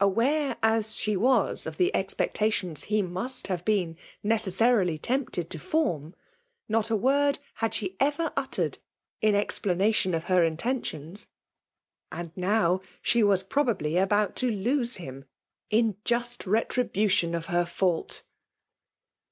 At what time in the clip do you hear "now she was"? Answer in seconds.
12.34-13.44